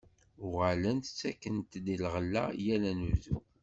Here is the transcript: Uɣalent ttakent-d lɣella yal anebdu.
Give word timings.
Uɣalent 0.45 1.09
ttakent-d 1.11 1.85
lɣella 2.01 2.43
yal 2.65 2.83
anebdu. 2.91 3.37